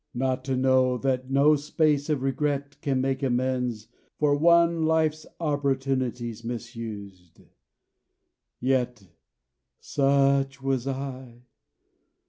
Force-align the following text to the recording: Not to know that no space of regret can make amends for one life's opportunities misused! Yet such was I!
Not 0.15 0.43
to 0.45 0.57
know 0.57 0.97
that 0.97 1.29
no 1.29 1.55
space 1.55 2.09
of 2.09 2.23
regret 2.23 2.81
can 2.81 3.01
make 3.01 3.21
amends 3.21 3.87
for 4.17 4.35
one 4.35 4.81
life's 4.83 5.27
opportunities 5.39 6.43
misused! 6.43 7.41
Yet 8.59 9.07
such 9.79 10.59
was 10.59 10.87
I! 10.87 11.43